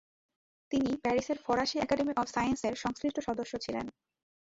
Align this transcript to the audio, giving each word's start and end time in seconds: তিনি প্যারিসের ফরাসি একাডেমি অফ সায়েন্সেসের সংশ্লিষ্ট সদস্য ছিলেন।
তিনি 0.71 0.91
প্যারিসের 1.03 1.37
ফরাসি 1.45 1.77
একাডেমি 1.79 2.13
অফ 2.15 2.27
সায়েন্সেসের 2.27 2.75
সংশ্লিষ্ট 2.75 3.17
সদস্য 3.19 3.53
ছিলেন। 3.57 3.85